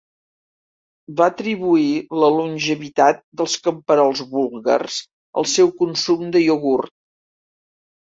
Va 1.19 1.27
atribuir 1.31 1.83
la 2.23 2.31
longevitat 2.37 3.21
dels 3.43 3.59
camperols 3.69 4.25
búlgars 4.35 5.01
al 5.43 5.51
seu 5.57 5.75
consum 5.87 6.29
de 6.35 6.47
iogurt. 6.51 6.99